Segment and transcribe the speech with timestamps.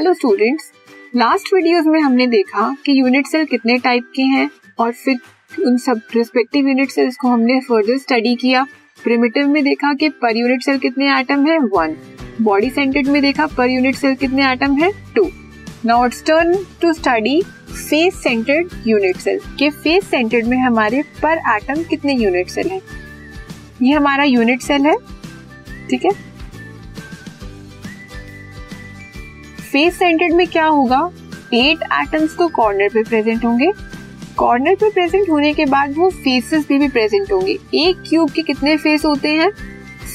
[0.00, 0.70] Hello students
[1.16, 4.48] last videos में हमने देखा कि यूनिट सेल कितने टाइप के हैं
[4.80, 8.62] और फिर उन सब रिस्पेक्टिव यूनिट सेल्स को हमने फर्दर स्टडी किया।
[9.04, 11.58] प्रिमिटिव में देखा कि पर यूनिट सेल कितने एटम है?
[11.58, 11.96] वन
[12.40, 14.90] बॉडी सेंटेड में देखा पर यूनिट सेल कितने एटम है?
[15.14, 15.28] Two
[15.84, 21.42] now it's turn to study face centred unit cell के फेस सेंटर्ड में हमारे पर
[21.56, 22.80] एटम कितने यूनिट सेल हैं?
[23.82, 24.96] ये हमारा यूनिट सेल है।
[25.90, 26.29] ठीक है?
[29.72, 31.10] फेस सेंटर्ड में क्या होगा?
[31.54, 33.70] एट एटम्स तो कॉर्नर पे प्रेजेंट होंगे।
[34.36, 38.42] कॉर्नर पे प्रेजेंट होने के बाद वो फेसेस भी, भी प्रेजेंट होंगे। एक क्यूब के
[38.42, 39.50] कितने फेस होते हैं?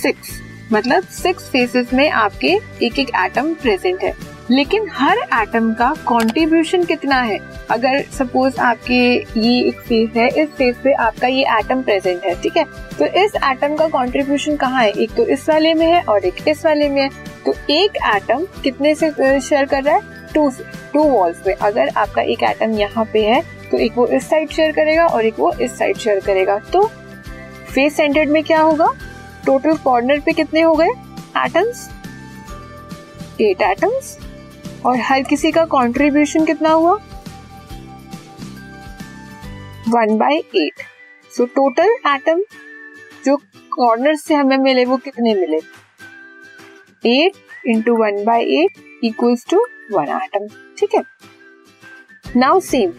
[0.01, 0.41] सिक्स
[0.73, 2.47] मतलब सिक्स फेसेस में आपके
[2.83, 4.13] एक एक एटम प्रेजेंट है।
[4.51, 7.39] लेकिन हर एटम का कंट्रीब्यूशन कितना है?
[7.69, 8.97] अगर सपोज़ आपके
[9.39, 12.63] ये एक फेस है इस फेस पे आपका ये एटम प्रेजेंट है ठीक है?
[12.99, 14.91] तो इस एटम का कंट्रीब्यूशन कहाँ है?
[14.91, 17.09] एक तो इस वाले में है और एक इस वाले में है।
[17.45, 20.01] तो एक एटम कितने से शेयर कर रहा है?
[20.33, 24.05] टू से टू वॉल्स में अगर आपका एक एटम यहाँ पे है तो एक वो
[24.07, 26.85] इस साइड शेयर करेगा और एक वो इस साइड शेयर करेगा। तो
[27.73, 28.91] फेस सेंटर्ड में क्या होगा?
[29.45, 30.89] टोटल कॉर्नर पे कितने हो गए?
[31.37, 31.87] एटम्स
[33.41, 34.17] एट एटम्स
[34.85, 36.93] और हर किसी का कंट्रीब्यूशन कितना हुआ?
[39.89, 40.81] One by eight
[41.31, 42.41] so total atom
[43.25, 43.35] जो
[43.71, 45.59] कॉर्नर से हमें मिले, वो कितने मिले?
[47.05, 50.47] Eight into one by eight equals to one atom
[50.79, 51.03] ठीक है?
[52.37, 52.91] नाउ सेम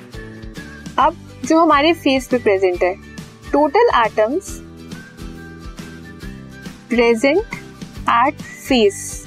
[0.98, 2.94] अब जो हमारे फेस पे प्रेजेंट है
[3.52, 4.50] total atoms
[6.88, 7.54] present
[8.10, 9.24] at face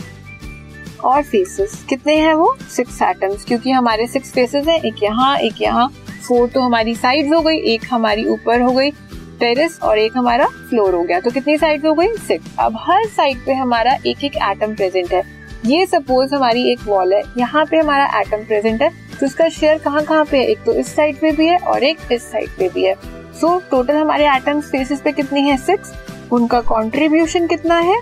[1.05, 2.55] और फेसेस कितने हैं वो?
[2.75, 5.87] सिक्स एटम्स क्योंकि हमारे सिक्स फेसेस हैं, एक यहाँ एक यहाँ.
[6.27, 8.91] फोर तो हमारी साइड्स हो गई, एक हमारी ऊपर हो गई.
[9.39, 12.07] टेरेस और एक हमारा फ्लोर हो गया। तो कितनी साइड हो गई?
[12.17, 15.23] सिक्स अब हर साइड पे हमारा एक एक एटम प्रेजेंट है।
[15.65, 19.77] ये सपोज़ हमारी एक वॉल है। यहाँ पे हमारा एटम प्रेजेंट है। तो उसका शेयर
[19.77, 20.43] कहाँ कहाँ पे है?
[20.43, 22.95] एक तो इस साइड पे भी है और एक इस साइड पे भी है।
[23.41, 25.57] सो so, टोटल हमारे एटम स्पेसिस पे कितनी है?
[25.57, 25.93] सिक्स
[26.31, 27.99] उनका कॉन्ट्रीब्यूशन कितना है?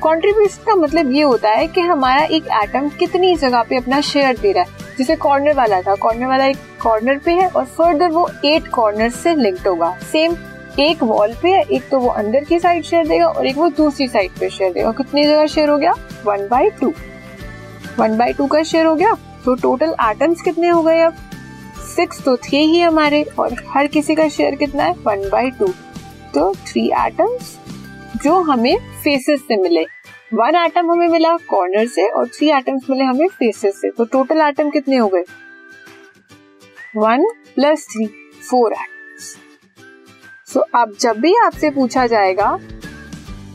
[0.00, 4.38] कॉन्ट्रीब्यूशन का मतलब ये होता है कि हमारा एक एटम कितनी जगह पे अपना शेयर
[4.38, 8.10] दे रहा है। जैसे कॉर्नर वाला था। कॉर्नर वाला एक कॉर्नर पे है और फर्दर
[8.10, 10.36] वो एट कॉर्नर से लिंक्ड होगा। सेम
[10.80, 13.68] एक वॉल पे है, एक तो वो अंदर की साइड शेयर देगा और एक वो
[13.68, 15.92] दूसरी साइड पे शेयर देगा। कितनी जगह शेयर हो गया?
[16.26, 16.92] One by two
[17.98, 19.14] one by two का शेयर हो गया?
[19.44, 21.14] तो टोटल एटम्स कितने हो गए अब?
[21.86, 24.94] सिक्स तो थे ही हमारे और हर किसी का शेयर कितना है?
[25.06, 25.66] वन बाई टू
[26.34, 27.56] तो थ्री एटम्स
[28.22, 29.84] जो हमें फेसेस से मिले।
[30.32, 34.40] वन एटम हमें मिला कॉर्नर से और थ्री एटम्स मिले हमें फेसेस से। तो टोटल
[34.40, 35.22] एटम कितने हो गए?
[36.96, 37.24] One
[37.54, 38.06] plus three
[38.50, 39.34] four atoms
[40.48, 42.58] so अब जब भी आपसे पूछा जाएगा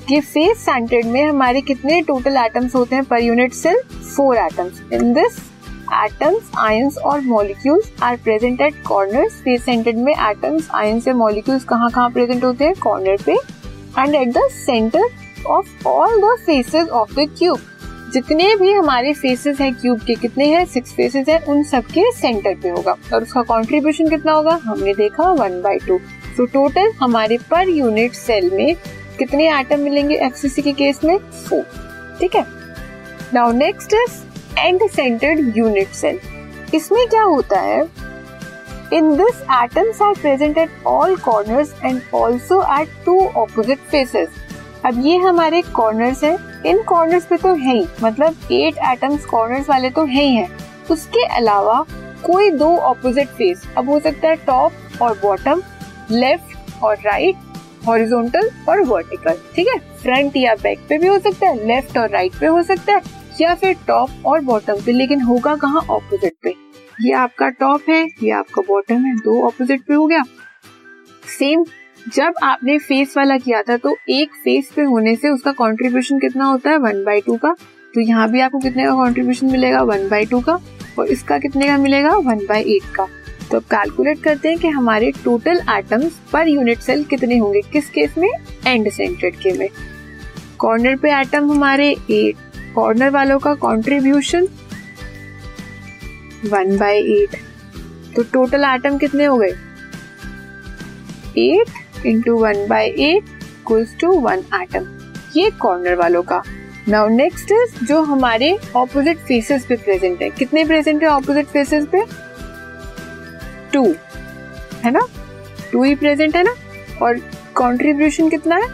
[0.07, 3.81] कि फेस सेंटर्ड में हमारे कितने टोटल एटम्स होते हैं per unit cell
[4.15, 5.39] four atoms in this
[6.03, 11.63] atoms ions और molecules are present at corner face centred में एटम्स आयंस या मॉलिक्यूल्स
[11.63, 12.75] कहाँ कहाँ प्रेजेंट होते हैं?
[12.75, 13.33] कॉर्नर पे।
[13.99, 15.09] And at the centre
[15.47, 17.59] of all the faces of the cube
[18.13, 20.65] जितने भी हमारे फेसेस हैं क्यूब के, कितने हैं?
[20.65, 24.59] सिक्स फेसेस हैं, उन सब के सेंटर पे होगा। और उसका कंट्रीब्यूशन कितना होगा?
[24.63, 25.97] हमने देखा one by two
[26.37, 28.75] so total हमारे पर यूनिट सेल में
[29.19, 31.17] कितने एटम मिलेंगे एफसीसी के केस में?
[31.17, 31.63] फोर
[32.19, 32.45] ठीक है?
[33.33, 34.21] Now next is
[34.59, 36.19] end centred unit cell
[36.73, 37.81] इसमें क्या होता है?
[38.93, 44.29] In this atoms are present at all corners and also at two opposite faces
[44.85, 49.69] अब ये हमारे कॉर्नर्स हैं। इन कॉर्नर्स पे तो है ही। मतलब एट एटम्स कॉर्नर्स
[49.69, 50.49] वाले तो है ही हैं।
[50.91, 51.85] उसके अलावा
[52.23, 55.61] कोई दो ऑपोजिट फेस अब हो सकता है टॉप और बॉटम
[56.11, 57.35] लेफ़्ट और राइट
[57.87, 59.77] हॉरिजॉन्टल और वर्टिकल ठीक है?
[60.01, 63.01] फ्रंट या बैक पे भी हो सकता है लेफ़्ट और राइट पे हो सकता है,
[63.41, 66.53] या फिर टॉप और बॉटम पे। लेकिन होगा कहाँ ऑपोजिट पे?
[66.99, 70.23] ये आपका टॉप है, ये आपका बॉटम है, दो ऑपोजिट पे हो गया।
[71.29, 71.63] सेम
[72.07, 76.45] जब आपने फेस वाला किया था तो एक फेस पे होने से उसका कंट्रीब्यूशन कितना
[76.45, 76.77] होता है?
[76.77, 77.55] वन बाई टू का।
[77.93, 79.81] तो यहाँ भी आपको कितने का कंट्रीब्यूशन मिलेगा?
[79.81, 80.59] वन बाई टू का।
[80.99, 82.15] और इसका कितने का मिलेगा?
[82.15, 83.07] वन बाई एट का।
[83.51, 87.61] तो अब कैलकुलेट करते हैं कि हमारे total atoms per unit cell कितने होंगे?
[87.73, 88.29] किस केस में?
[88.67, 89.67] एंड सेंटेड के में।
[90.59, 92.35] कॉर्नर पे एटम हमारे एट
[92.75, 94.47] कॉर्नर वालों का कंट्रीब्यूशन
[96.45, 97.35] वन बाई एट
[98.15, 99.53] तो टोटल एटम कितने हो गए?
[101.37, 103.23] Eight into one by eight
[103.99, 104.87] to one atom
[105.35, 106.41] ये कॉर्नर वालों का।
[106.89, 111.85] नाउ नेक्स्ट इज़ जो हमारे ऑपोजिट फेसेस पे प्रेजेंट है। कितने प्रेजेंट है ऑपोजिट फेसेस
[111.85, 112.03] पे?
[113.73, 113.83] टू
[114.83, 115.07] है ना?
[115.71, 116.53] टू ही प्रेजेंट है ना?
[117.01, 117.17] और
[117.57, 118.67] कंट्रीब्यूशन कितना है?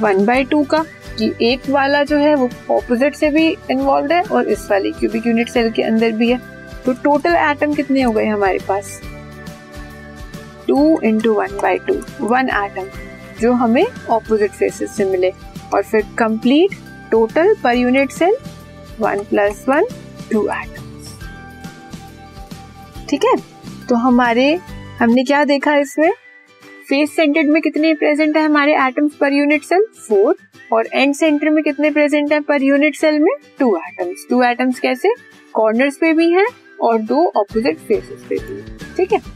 [0.00, 0.84] वन बाई टू का।
[1.18, 5.26] कि एक वाला जो है वो ऑपोजिट से भी इन्वॉल्व है और इस वाले क्यूबिक
[5.26, 6.40] यूनिट सेल के अंदर भी है।
[6.86, 9.00] तो टोटल एटम कितने हो गए हमारे पास?
[10.66, 11.94] Two into one by two
[12.26, 12.88] one atom
[13.40, 15.30] जो हमें ऑपोजिट फेसेस से मिले।
[15.74, 16.74] और फिर complete
[17.10, 18.36] total per unit cell
[19.00, 19.84] one plus one
[20.32, 21.14] two atoms
[23.10, 23.36] ठीक है?
[23.88, 24.54] तो हमारे,
[25.00, 26.10] हमने क्या देखा इसमें?
[26.88, 30.36] फेस सेंटर्ड में कितने प्रेजेंट है हमारे atoms per unit cell four
[30.72, 33.32] और एंड सेंटर में कितने प्रेजेंट है पर यूनिट सेल में?
[33.58, 35.14] टू एटम्स टू एटम्स कैसे?
[35.54, 36.46] कॉर्नर्स पे भी हैं
[36.82, 38.62] और दो ऑपोजिट फेसेस पे भी
[38.96, 39.35] ठीक है?